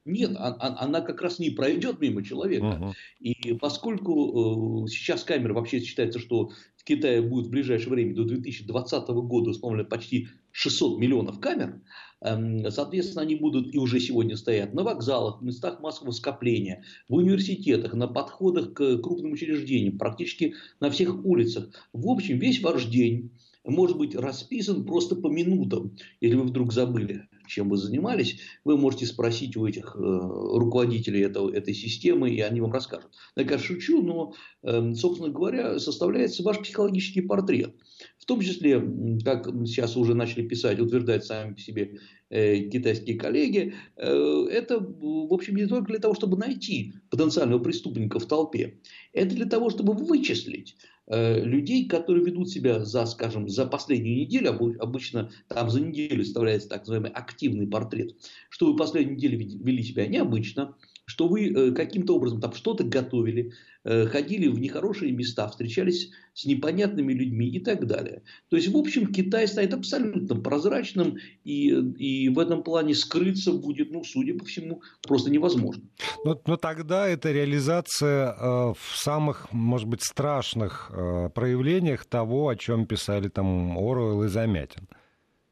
Нет, 0.08 0.32
она 0.38 1.02
как 1.02 1.20
раз 1.20 1.38
не 1.38 1.50
пройдет 1.50 2.00
мимо 2.00 2.24
человека. 2.24 2.64
Uh-huh. 2.64 2.92
И 3.20 3.52
поскольку 3.52 4.84
э, 4.84 4.88
сейчас 4.88 5.22
камеры 5.22 5.52
вообще 5.52 5.80
считается, 5.80 6.18
что 6.18 6.50
в 6.76 6.84
Китае 6.84 7.20
будет 7.20 7.48
в 7.48 7.50
ближайшее 7.50 7.90
время 7.90 8.14
до 8.14 8.24
2020 8.24 9.06
года 9.08 9.50
установлено 9.50 9.86
почти 9.86 10.28
600 10.52 10.98
миллионов 10.98 11.40
камер, 11.40 11.82
эм, 12.22 12.70
соответственно, 12.70 13.20
они 13.20 13.36
будут 13.36 13.74
и 13.74 13.78
уже 13.78 14.00
сегодня 14.00 14.36
стоят 14.36 14.72
на 14.72 14.82
вокзалах, 14.82 15.42
в 15.42 15.44
местах 15.44 15.80
массового 15.80 16.12
скопления, 16.12 16.84
в 17.10 17.14
университетах, 17.14 17.92
на 17.92 18.08
подходах 18.08 18.72
к 18.72 18.98
крупным 19.02 19.32
учреждениям, 19.32 19.98
практически 19.98 20.54
на 20.80 20.90
всех 20.90 21.22
улицах. 21.22 21.68
В 21.92 22.08
общем, 22.08 22.38
весь 22.38 22.62
ваш 22.62 22.86
день 22.86 23.30
может 23.62 23.98
быть 23.98 24.14
расписан 24.14 24.86
просто 24.86 25.16
по 25.16 25.28
минутам, 25.28 25.98
если 26.22 26.36
вы 26.36 26.44
вдруг 26.44 26.72
забыли 26.72 27.28
чем 27.48 27.68
вы 27.68 27.76
занимались, 27.76 28.40
вы 28.64 28.76
можете 28.76 29.06
спросить 29.06 29.56
у 29.56 29.66
этих 29.66 29.96
э, 29.96 29.98
руководителей 29.98 31.22
этого, 31.22 31.52
этой 31.52 31.74
системы, 31.74 32.30
и 32.30 32.40
они 32.40 32.60
вам 32.60 32.72
расскажут. 32.72 33.10
Я, 33.36 33.44
конечно, 33.44 33.66
шучу, 33.66 34.02
но, 34.02 34.34
э, 34.62 34.94
собственно 34.94 35.30
говоря, 35.30 35.78
составляется 35.78 36.42
ваш 36.42 36.60
психологический 36.60 37.22
портрет. 37.22 37.74
В 38.18 38.26
том 38.26 38.40
числе, 38.40 38.80
как 39.24 39.46
сейчас 39.66 39.96
уже 39.96 40.14
начали 40.14 40.46
писать, 40.46 40.78
утверждать 40.78 41.24
сами 41.24 41.56
себе 41.56 41.98
э, 42.30 42.68
китайские 42.68 43.18
коллеги, 43.18 43.74
э, 43.96 44.46
это, 44.50 44.78
в 44.78 45.32
общем, 45.32 45.56
не 45.56 45.66
только 45.66 45.86
для 45.86 45.98
того, 45.98 46.14
чтобы 46.14 46.36
найти 46.36 46.94
потенциального 47.10 47.62
преступника 47.62 48.18
в 48.18 48.26
толпе, 48.26 48.80
это 49.12 49.34
для 49.34 49.46
того, 49.46 49.70
чтобы 49.70 49.94
вычислить 49.94 50.76
людей, 51.10 51.86
которые 51.88 52.24
ведут 52.24 52.50
себя 52.50 52.84
за, 52.84 53.06
скажем, 53.06 53.48
за 53.48 53.66
последнюю 53.66 54.18
неделю, 54.18 54.50
обычно 54.80 55.30
там 55.48 55.70
за 55.70 55.80
неделю 55.80 56.24
составляется 56.24 56.68
так 56.68 56.80
называемый 56.80 57.10
активный 57.10 57.66
портрет, 57.66 58.14
что 58.50 58.66
вы 58.66 58.76
последнюю 58.76 59.16
неделю 59.16 59.38
вели 59.38 59.82
себя 59.82 60.06
необычно, 60.06 60.76
что 61.08 61.26
вы 61.26 61.48
э, 61.48 61.72
каким-то 61.72 62.16
образом 62.16 62.38
там 62.38 62.52
что-то 62.52 62.84
готовили, 62.84 63.52
э, 63.84 64.04
ходили 64.06 64.46
в 64.46 64.60
нехорошие 64.60 65.10
места, 65.10 65.48
встречались 65.48 66.10
с 66.34 66.44
непонятными 66.44 67.14
людьми 67.14 67.48
и 67.48 67.60
так 67.60 67.86
далее. 67.86 68.22
То 68.50 68.56
есть, 68.56 68.68
в 68.68 68.76
общем, 68.76 69.06
Китай 69.10 69.48
стоит 69.48 69.72
абсолютно 69.72 70.36
прозрачным, 70.36 71.16
и, 71.44 71.68
и 71.70 72.28
в 72.28 72.38
этом 72.38 72.62
плане 72.62 72.94
скрыться 72.94 73.54
будет, 73.54 73.90
ну, 73.90 74.04
судя 74.04 74.34
по 74.34 74.44
всему, 74.44 74.82
просто 75.02 75.30
невозможно. 75.30 75.82
Но, 76.26 76.38
но 76.46 76.58
тогда 76.58 77.08
это 77.08 77.32
реализация 77.32 78.34
э, 78.34 78.74
в 78.78 78.96
самых, 78.96 79.50
может 79.50 79.88
быть, 79.88 80.02
страшных 80.02 80.90
э, 80.92 81.30
проявлениях 81.34 82.04
того, 82.04 82.50
о 82.50 82.56
чем 82.56 82.84
писали 82.86 83.28
там 83.28 83.78
Оруэлл 83.78 84.24
и 84.24 84.28
Замятин. 84.28 84.88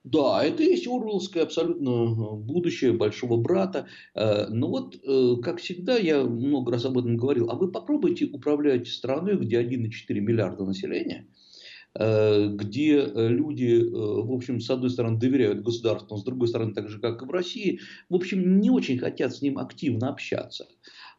Да, 0.06 0.44
это 0.44 0.62
есть 0.62 0.86
Орвеллское 0.86 1.42
абсолютно 1.42 1.90
э, 1.90 2.36
будущее 2.36 2.92
большого 2.92 3.36
брата. 3.38 3.88
Э, 4.14 4.46
но 4.46 4.68
вот, 4.68 4.94
э, 5.02 5.34
как 5.42 5.58
всегда, 5.58 5.96
я 5.96 6.22
много 6.22 6.70
раз 6.70 6.84
об 6.84 6.96
этом 6.96 7.16
говорил, 7.16 7.50
а 7.50 7.56
вы 7.56 7.72
попробуйте 7.72 8.26
управлять 8.26 8.86
страной, 8.86 9.36
где 9.36 9.60
1,4 9.60 10.20
миллиарда 10.20 10.64
населения, 10.64 11.26
где 11.98 13.10
люди, 13.14 13.82
в 13.82 14.30
общем, 14.30 14.60
с 14.60 14.68
одной 14.68 14.90
стороны 14.90 15.18
доверяют 15.18 15.62
государству, 15.62 16.08
но 16.10 16.18
с 16.18 16.24
другой 16.24 16.48
стороны, 16.48 16.74
так 16.74 16.90
же, 16.90 17.00
как 17.00 17.22
и 17.22 17.24
в 17.24 17.30
России, 17.30 17.80
в 18.10 18.14
общем, 18.14 18.60
не 18.60 18.68
очень 18.68 18.98
хотят 18.98 19.34
с 19.34 19.40
ним 19.40 19.58
активно 19.58 20.10
общаться. 20.10 20.66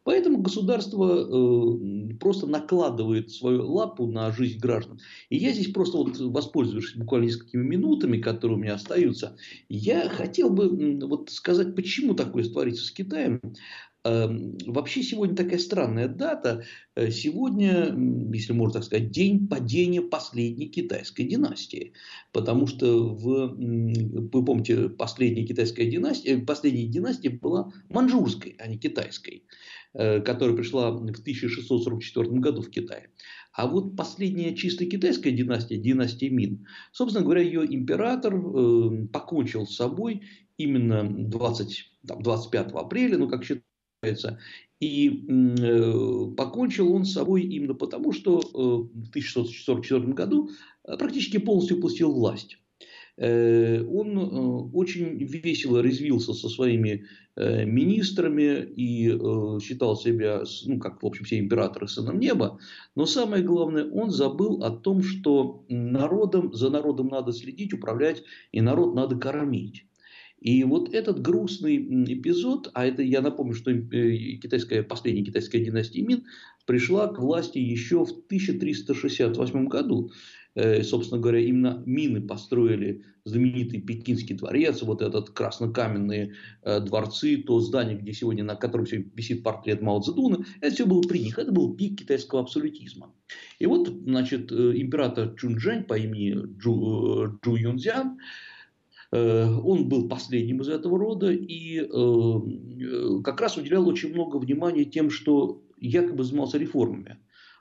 Поэтому 0.08 0.38
государство 0.38 1.04
э, 1.20 2.14
просто 2.18 2.46
накладывает 2.46 3.30
свою 3.30 3.70
лапу 3.70 4.06
на 4.06 4.32
жизнь 4.32 4.58
граждан. 4.58 5.00
И 5.28 5.36
я 5.36 5.52
здесь 5.52 5.70
просто 5.70 5.98
вот 5.98 6.18
воспользуюсь 6.18 6.94
буквально 6.94 7.26
несколькими 7.26 7.62
минутами, 7.62 8.16
которые 8.16 8.56
у 8.56 8.58
меня 8.58 8.72
остаются, 8.72 9.36
я 9.68 10.08
хотел 10.08 10.48
бы 10.48 10.98
вот 11.06 11.28
сказать, 11.28 11.76
почему 11.76 12.14
такое 12.14 12.44
творится 12.44 12.86
с 12.86 12.90
Китаем. 12.90 13.38
Эм, 14.04 14.56
вообще 14.66 15.02
сегодня 15.02 15.36
такая 15.36 15.58
странная 15.58 16.08
дата. 16.08 16.64
Э, 16.94 17.10
сегодня, 17.10 17.94
если 18.32 18.52
можно 18.52 18.74
так 18.74 18.84
сказать, 18.84 19.10
день 19.10 19.48
падения 19.48 20.02
последней 20.02 20.68
китайской 20.68 21.24
династии. 21.24 21.92
Потому 22.32 22.66
что, 22.66 23.14
в, 23.14 23.54
вы 23.56 24.44
помните, 24.44 24.88
последняя 24.88 25.44
китайская 25.44 25.86
династия, 25.86 26.38
последняя 26.38 26.86
династия 26.86 27.30
была 27.30 27.72
манчжурской, 27.88 28.56
а 28.58 28.68
не 28.68 28.78
китайской. 28.78 29.44
Э, 29.94 30.20
которая 30.20 30.54
пришла 30.54 30.90
в 30.90 30.96
1644 30.96 32.28
году 32.40 32.60
в 32.60 32.70
Китай. 32.70 33.06
А 33.52 33.66
вот 33.66 33.96
последняя 33.96 34.54
чисто 34.54 34.84
китайская 34.84 35.32
династия, 35.32 35.78
династия 35.78 36.28
Мин, 36.28 36.66
собственно 36.92 37.24
говоря, 37.24 37.40
ее 37.40 37.64
император 37.64 38.34
э, 38.34 39.06
покончил 39.12 39.66
с 39.66 39.74
собой 39.74 40.22
именно 40.58 41.02
20, 41.02 41.90
там, 42.06 42.22
25 42.22 42.72
апреля, 42.72 43.16
ну 43.16 43.28
как 43.28 43.42
считается, 43.42 43.67
и 44.80 45.26
э, 45.28 46.34
покончил 46.36 46.92
он 46.92 47.04
с 47.04 47.12
собой 47.12 47.42
именно 47.42 47.74
потому, 47.74 48.12
что 48.12 48.38
э, 48.38 48.42
в 48.42 49.08
1644 49.10 50.12
году 50.12 50.50
практически 50.84 51.38
полностью 51.38 51.78
упустил 51.78 52.12
власть. 52.12 52.58
Э, 53.16 53.82
он 53.82 54.16
э, 54.16 54.22
очень 54.72 55.18
весело 55.18 55.80
резвился 55.80 56.32
со 56.32 56.48
своими 56.48 57.06
э, 57.34 57.64
министрами 57.64 58.64
и 58.76 59.08
считал 59.60 59.96
себя, 59.96 60.44
ну, 60.66 60.78
как, 60.78 61.02
в 61.02 61.06
общем, 61.06 61.24
все 61.24 61.40
императоры 61.40 61.88
сыном 61.88 62.20
неба. 62.20 62.60
Но 62.94 63.06
самое 63.06 63.42
главное, 63.42 63.90
он 63.90 64.10
забыл 64.10 64.62
о 64.62 64.70
том, 64.70 65.02
что 65.02 65.64
народом, 65.68 66.54
за 66.54 66.70
народом 66.70 67.08
надо 67.08 67.32
следить, 67.32 67.72
управлять, 67.72 68.22
и 68.52 68.60
народ 68.60 68.94
надо 68.94 69.16
кормить. 69.16 69.87
И 70.40 70.62
вот 70.64 70.94
этот 70.94 71.20
грустный 71.20 71.76
эпизод, 71.76 72.70
а 72.74 72.86
это 72.86 73.02
я 73.02 73.20
напомню, 73.20 73.54
что 73.54 73.72
китайская, 73.74 74.82
последняя 74.82 75.24
китайская 75.24 75.64
династия 75.64 76.02
Мин 76.02 76.24
пришла 76.66 77.08
к 77.08 77.18
власти 77.18 77.58
еще 77.58 78.04
в 78.04 78.10
1368 78.10 79.66
году. 79.66 80.12
Э, 80.54 80.82
собственно 80.82 81.20
говоря, 81.20 81.40
именно 81.40 81.82
Мины 81.86 82.20
построили 82.20 83.04
знаменитый 83.24 83.80
Пекинский 83.80 84.34
дворец, 84.34 84.82
вот 84.82 85.02
этот 85.02 85.30
краснокаменные 85.30 86.34
э, 86.62 86.80
дворцы, 86.80 87.36
то 87.36 87.60
здание, 87.60 87.96
где 87.96 88.12
сегодня, 88.12 88.42
на 88.42 88.56
котором 88.56 88.86
сегодня 88.86 89.10
висит 89.14 89.42
портрет 89.42 89.82
Мао 89.82 90.00
Цзэдуна, 90.00 90.44
это 90.60 90.74
все 90.74 90.86
было 90.86 91.02
при 91.02 91.18
них, 91.18 91.38
это 91.38 91.52
был 91.52 91.76
пик 91.76 92.00
китайского 92.00 92.40
абсолютизма. 92.40 93.12
И 93.58 93.66
вот, 93.66 93.88
значит, 93.88 94.50
э, 94.50 94.72
император 94.76 95.34
Чунчжэнь 95.36 95.84
по 95.84 95.98
имени 95.98 96.58
Джу, 96.58 97.38
Джу 97.44 97.56
Юнцзян, 97.56 98.18
он 99.10 99.88
был 99.88 100.08
последним 100.08 100.60
из 100.60 100.68
этого 100.68 100.98
рода 100.98 101.32
и 101.32 101.80
как 103.22 103.40
раз 103.40 103.56
уделял 103.56 103.88
очень 103.88 104.12
много 104.12 104.36
внимания 104.36 104.84
тем, 104.84 105.10
что 105.10 105.62
якобы 105.78 106.24
занимался 106.24 106.58
реформами. 106.58 107.18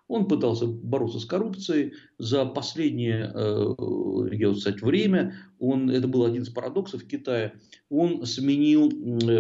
Он 0.08 0.28
пытался 0.28 0.68
бороться 0.68 1.20
с 1.20 1.26
коррупцией. 1.26 1.94
За 2.18 2.46
последнее 2.46 3.32
э, 3.34 3.76
я 4.32 4.54
сказать, 4.56 4.82
время, 4.82 5.36
он, 5.60 5.90
это 5.90 6.08
был 6.08 6.24
один 6.24 6.44
из 6.44 6.50
парадоксов 6.50 7.04
Китая, 7.04 7.54
он 7.90 8.26
сменил 8.26 8.90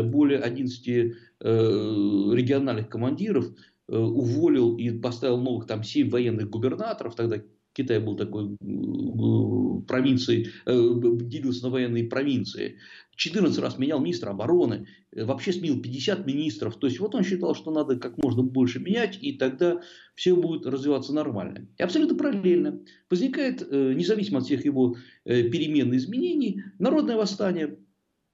более 0.03 0.39
11 0.39 0.87
э, 0.87 1.03
региональных 1.39 2.89
командиров, 2.89 3.45
э, 3.87 3.97
уволил 3.97 4.75
и 4.75 4.89
поставил 4.91 5.37
новых 5.37 5.67
там 5.67 5.83
7 5.83 6.09
военных 6.09 6.49
губернаторов, 6.49 7.15
тогда 7.15 7.41
Китай 7.77 7.99
был 7.99 8.15
такой 8.15 8.57
провинцией, 9.87 10.49
делился 10.65 11.65
на 11.65 11.69
военные 11.69 12.05
провинции. 12.05 12.77
14 13.17 13.59
раз 13.59 13.77
менял 13.77 13.99
министра 13.99 14.29
обороны, 14.29 14.87
э, 15.11 15.25
вообще 15.25 15.51
сменил 15.51 15.81
50 15.81 16.25
министров. 16.25 16.77
То 16.77 16.87
есть 16.87 16.99
вот 16.99 17.15
он 17.15 17.23
считал, 17.23 17.55
что 17.55 17.71
надо 17.71 17.97
как 17.97 18.17
можно 18.17 18.43
больше 18.43 18.79
менять, 18.79 19.17
и 19.21 19.33
тогда 19.33 19.81
все 20.15 20.35
будет 20.35 20.65
развиваться 20.65 21.13
нормально. 21.13 21.67
И 21.77 21.83
абсолютно 21.83 22.15
параллельно 22.15 22.79
возникает, 23.09 23.61
э, 23.61 23.93
независимо 23.93 24.39
от 24.39 24.45
всех 24.45 24.63
его 24.65 24.95
э, 25.25 25.43
перемен 25.49 25.91
и 25.93 25.97
изменений, 25.97 26.61
народное 26.77 27.17
восстание, 27.17 27.77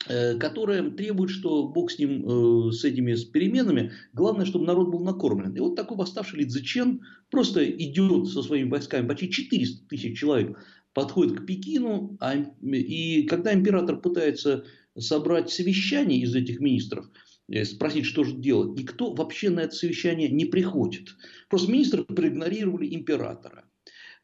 которое 0.07 0.89
требует, 0.91 1.29
что 1.29 1.67
Бог 1.67 1.91
с 1.91 1.99
ним, 1.99 2.71
с 2.71 2.83
этими 2.83 3.13
с 3.13 3.23
переменами, 3.23 3.91
главное, 4.13 4.45
чтобы 4.45 4.65
народ 4.65 4.89
был 4.89 4.99
накормлен. 5.03 5.55
И 5.55 5.59
вот 5.59 5.75
такой 5.75 5.97
восставший 5.97 6.39
Ли 6.39 6.45
Цзэчен 6.45 7.01
просто 7.29 7.63
идет 7.69 8.27
со 8.27 8.43
своими 8.43 8.69
войсками, 8.69 9.07
почти 9.07 9.29
400 9.29 9.87
тысяч 9.87 10.19
человек 10.19 10.57
подходит 10.93 11.39
к 11.39 11.45
Пекину, 11.45 12.17
а, 12.19 12.35
и 12.35 13.23
когда 13.23 13.53
император 13.53 13.99
пытается 13.99 14.65
собрать 14.97 15.49
совещание 15.49 16.19
из 16.21 16.35
этих 16.35 16.59
министров, 16.59 17.09
э, 17.49 17.65
спросить, 17.65 18.05
что 18.05 18.23
же 18.23 18.33
делать, 18.35 18.77
никто 18.77 19.13
вообще 19.13 19.49
на 19.49 19.61
это 19.61 19.75
совещание 19.75 20.29
не 20.29 20.45
приходит. 20.45 21.15
Просто 21.49 21.71
министры 21.71 22.03
проигнорировали 22.03 22.93
императора. 22.93 23.65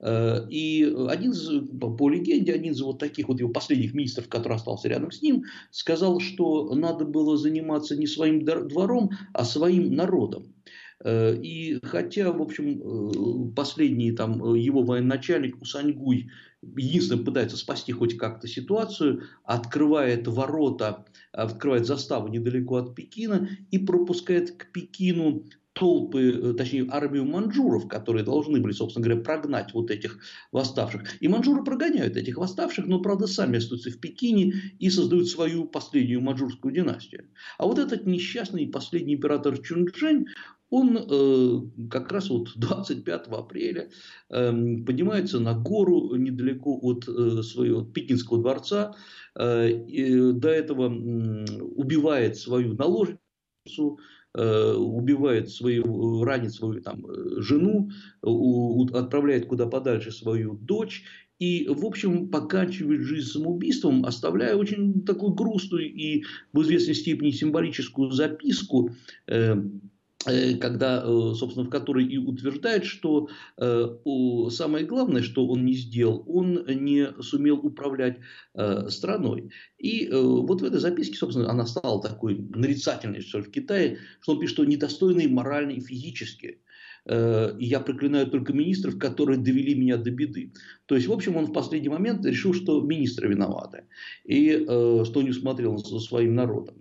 Э, 0.01 0.47
и 0.49 0.83
один 1.09 1.31
из, 1.31 1.49
по 1.79 2.09
легенде, 2.09 2.53
один 2.53 2.73
из 2.73 2.81
вот 2.81 2.99
таких 2.99 3.27
вот 3.27 3.39
его 3.39 3.51
последних 3.51 3.93
министров, 3.93 4.29
который 4.29 4.55
остался 4.55 4.87
рядом 4.87 5.11
с 5.11 5.21
ним, 5.21 5.43
сказал, 5.71 6.19
что 6.19 6.73
надо 6.73 7.05
было 7.05 7.37
заниматься 7.37 7.95
не 7.95 8.07
своим 8.07 8.45
двором, 8.45 9.11
а 9.33 9.43
своим 9.43 9.93
народом. 9.93 10.53
Э, 11.03 11.35
и 11.35 11.79
хотя, 11.83 12.31
в 12.31 12.41
общем, 12.41 13.53
последний 13.55 14.11
там 14.11 14.55
его 14.55 14.83
военачальник 14.83 15.61
Усаньгуй 15.61 16.29
единственное 16.61 17.23
пытается 17.23 17.57
спасти 17.57 17.91
хоть 17.91 18.17
как-то 18.17 18.47
ситуацию, 18.47 19.23
открывает 19.43 20.27
ворота, 20.27 21.05
открывает 21.31 21.85
заставу 21.85 22.27
недалеко 22.27 22.77
от 22.77 22.95
Пекина 22.95 23.49
и 23.71 23.77
пропускает 23.77 24.51
к 24.51 24.71
Пекину 24.71 25.45
толпы, 25.79 26.31
э, 26.31 26.53
точнее 26.53 26.87
армию 26.91 27.25
манжуров, 27.25 27.87
которые 27.87 28.25
должны 28.25 28.59
были, 28.59 28.73
собственно 28.73 29.05
говоря, 29.05 29.21
прогнать 29.23 29.73
вот 29.73 29.89
этих 29.89 30.19
восставших. 30.51 31.21
И 31.21 31.27
манжуры 31.27 31.63
прогоняют 31.63 32.17
этих 32.17 32.37
восставших, 32.37 32.85
но, 32.85 32.99
правда, 32.99 33.27
сами 33.27 33.57
остаются 33.57 33.89
в 33.89 33.99
Пекине 33.99 34.53
и 34.77 34.89
создают 34.89 35.29
свою 35.29 35.65
последнюю 35.65 36.21
манжурскую 36.21 36.73
династию. 36.73 37.29
А 37.57 37.65
вот 37.65 37.79
этот 37.79 38.05
несчастный 38.05 38.67
последний 38.67 39.15
император 39.15 39.57
Чунчжэнь, 39.57 40.25
он 40.69 40.97
э, 40.97 41.87
как 41.89 42.11
раз 42.11 42.29
вот 42.29 42.49
25 42.55 43.27
апреля 43.27 43.89
э, 44.29 44.51
поднимается 44.85 45.39
на 45.39 45.53
гору 45.53 46.13
недалеко 46.15 46.77
от 46.81 47.07
э, 47.07 47.41
своего 47.41 47.83
Пекинского 47.83 48.41
дворца, 48.41 48.95
э, 49.35 49.71
и 49.71 50.33
до 50.33 50.49
этого 50.49 50.89
э, 50.89 51.61
убивает 51.61 52.37
свою 52.37 52.73
наложницу, 52.73 53.99
убивает 54.35 55.49
свою, 55.49 56.23
ранит 56.23 56.53
свою 56.53 56.81
там, 56.81 57.03
жену, 57.41 57.89
у, 58.21 58.85
отправляет 58.93 59.47
куда 59.47 59.65
подальше 59.65 60.11
свою 60.11 60.53
дочь 60.53 61.03
и, 61.39 61.67
в 61.67 61.85
общем, 61.85 62.27
поканчивает 62.27 63.01
жизнь 63.01 63.29
самоубийством, 63.29 64.05
оставляя 64.05 64.55
очень 64.55 65.03
такую 65.03 65.33
грустную 65.33 65.91
и 65.91 66.23
в 66.53 66.61
известной 66.61 66.95
степени 66.95 67.31
символическую 67.31 68.11
записку, 68.11 68.91
э, 69.25 69.39
Э, 69.49 69.55
когда, 70.25 71.01
э, 71.05 71.33
собственно, 71.33 71.65
в 71.65 71.69
которой 71.69 72.05
и 72.05 72.17
утверждает, 72.17 72.83
что 72.83 73.29
э, 73.57 73.87
самое 74.51 74.85
главное, 74.85 75.21
что 75.21 75.47
он 75.47 75.63
не 75.63 75.73
сделал, 75.73 76.25
он 76.27 76.65
не 76.67 77.07
сумел 77.21 77.57
управлять 77.57 78.17
страной. 78.89 79.51
И 79.77 80.09
вот 80.11 80.61
в 80.61 80.63
этой 80.65 80.79
записке, 80.79 81.15
собственно, 81.15 81.49
она 81.49 81.65
стала 81.65 82.01
такой 82.01 82.37
нарицательной, 82.37 83.21
что 83.21 83.37
ли, 83.37 83.45
в 83.45 83.51
Китае, 83.51 83.99
что 84.19 84.33
он 84.33 84.39
пишет, 84.39 84.55
что 84.55 84.65
недостойный 84.65 85.27
морально 85.27 85.71
и 85.71 85.79
физически. 85.79 86.59
И 87.09 87.65
я 87.65 87.79
проклинаю 87.79 88.27
только 88.27 88.51
министров, 88.51 88.97
которые 88.99 89.37
довели 89.37 89.73
меня 89.73 89.97
до 89.97 90.11
беды. 90.11 90.51
То 90.85 90.95
есть, 90.95 91.07
в 91.07 91.13
общем, 91.13 91.37
он 91.37 91.45
в 91.45 91.53
последний 91.53 91.89
момент 91.89 92.25
решил, 92.25 92.53
что 92.53 92.81
министры 92.81 93.29
виноваты. 93.29 93.85
И 94.25 94.65
что 94.65 95.21
не 95.21 95.29
усмотрел 95.29 95.77
за 95.77 95.99
своим 95.99 96.35
народом. 96.35 96.78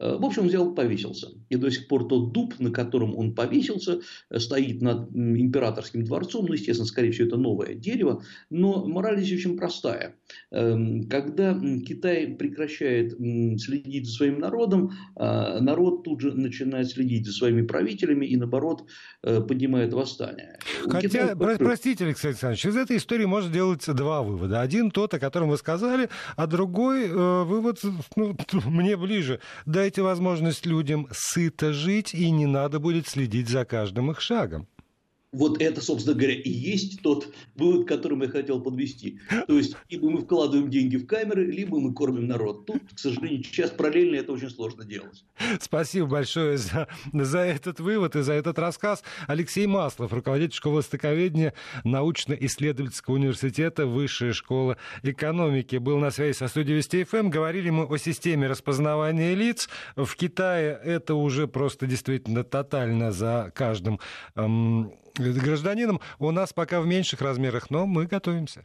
Э, 0.00 0.16
в 0.16 0.24
общем, 0.24 0.46
взял, 0.46 0.74
повесился. 0.74 1.28
И 1.48 1.56
до 1.56 1.70
сих 1.70 1.88
пор 1.88 2.06
тот 2.08 2.32
дуб, 2.32 2.54
на 2.60 2.70
котором 2.70 3.16
он 3.16 3.34
повесился, 3.34 4.00
э, 4.30 4.38
стоит 4.38 4.80
над 4.80 5.10
императорским 5.14 6.04
дворцом. 6.04 6.46
Ну, 6.46 6.54
естественно, 6.54 6.86
скорее 6.86 7.10
всего, 7.10 7.26
это 7.26 7.36
новое 7.36 7.74
дерево. 7.74 8.22
Но 8.50 8.86
мораль 8.86 9.20
здесь 9.20 9.40
очень 9.40 9.56
простая. 9.56 10.14
Эм, 10.50 11.08
когда 11.08 11.58
Китай 11.86 12.28
прекращает 12.28 13.16
следить 13.60 14.06
за 14.06 14.12
своим 14.12 14.38
народом, 14.38 14.92
а, 15.16 15.60
народ 15.60 16.04
тут 16.04 16.20
же 16.20 16.32
начинает 16.32 16.88
следить 16.88 17.26
за 17.26 17.32
своими 17.32 17.62
правителями 17.62 18.26
и, 18.26 18.36
наоборот, 18.36 18.84
э, 19.22 19.40
поднимает 19.40 19.92
восстание. 19.92 20.58
Хотя, 20.84 21.08
Китая... 21.08 21.36
простите, 21.36 22.04
Алексей 22.04 22.28
Александрович, 22.28 22.66
из 22.66 22.76
этой 22.76 22.98
истории 22.98 23.24
можно 23.24 23.52
делать 23.52 23.84
два 23.86 24.22
вывода. 24.22 24.60
Один 24.60 24.90
тот, 24.90 25.14
о 25.14 25.18
котором 25.18 25.48
вы 25.48 25.56
сказали, 25.56 26.08
а 26.36 26.46
другой 26.46 27.08
вывод 27.08 27.80
ну, 28.16 28.36
мне 28.66 28.96
ближе. 28.96 29.40
Да 29.66 29.87
дайте 29.88 30.02
возможность 30.02 30.66
людям 30.66 31.08
сыто 31.12 31.72
жить, 31.72 32.12
и 32.12 32.30
не 32.30 32.44
надо 32.44 32.78
будет 32.78 33.08
следить 33.08 33.48
за 33.48 33.64
каждым 33.64 34.10
их 34.10 34.20
шагом. 34.20 34.68
Вот 35.30 35.60
это, 35.60 35.82
собственно 35.82 36.16
говоря, 36.16 36.34
и 36.34 36.48
есть 36.48 37.02
тот 37.02 37.28
вывод, 37.54 37.84
к 37.84 37.88
которому 37.88 38.24
я 38.24 38.30
хотел 38.30 38.62
подвести. 38.62 39.20
То 39.46 39.58
есть, 39.58 39.76
либо 39.90 40.08
мы 40.08 40.22
вкладываем 40.22 40.70
деньги 40.70 40.96
в 40.96 41.06
камеры, 41.06 41.44
либо 41.44 41.78
мы 41.78 41.92
кормим 41.92 42.26
народ. 42.26 42.64
Тут, 42.64 42.80
к 42.94 42.98
сожалению, 42.98 43.44
сейчас 43.44 43.70
параллельно 43.70 44.16
это 44.16 44.32
очень 44.32 44.48
сложно 44.48 44.84
делать. 44.84 45.24
Спасибо 45.60 46.06
большое 46.06 46.56
за, 46.56 46.88
за 47.12 47.40
этот 47.40 47.78
вывод 47.78 48.16
и 48.16 48.22
за 48.22 48.32
этот 48.32 48.58
рассказ. 48.58 49.02
Алексей 49.26 49.66
Маслов, 49.66 50.14
руководитель 50.14 50.54
школы 50.54 50.76
востоковедения 50.76 51.52
научно-исследовательского 51.84 53.16
университета 53.16 53.86
Высшая 53.86 54.32
школа 54.32 54.78
экономики, 55.02 55.76
был 55.76 55.98
на 55.98 56.10
связи 56.10 56.36
со 56.38 56.48
студией 56.48 56.78
Вести 56.78 57.04
ФМ. 57.04 57.28
Говорили 57.28 57.68
мы 57.68 57.84
о 57.84 57.98
системе 57.98 58.46
распознавания 58.46 59.34
лиц. 59.34 59.68
В 59.94 60.14
Китае 60.16 60.80
это 60.82 61.16
уже 61.16 61.46
просто 61.48 61.86
действительно 61.86 62.44
тотально 62.44 63.12
за 63.12 63.52
каждым 63.54 64.00
эм, 64.34 64.92
гражданином. 65.18 66.00
У 66.18 66.30
нас 66.30 66.52
пока 66.52 66.80
в 66.80 66.86
меньших 66.86 67.20
размерах, 67.20 67.70
но 67.70 67.86
мы 67.86 68.06
готовимся. 68.06 68.64